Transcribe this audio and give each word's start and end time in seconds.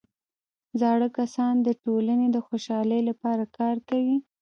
زاړه 0.81 1.07
کسان 1.17 1.53
د 1.67 1.67
ټولنې 1.83 2.27
د 2.31 2.37
خوشحالۍ 2.47 3.01
لپاره 3.09 3.43
کار 3.57 3.75
کوي 3.89 4.17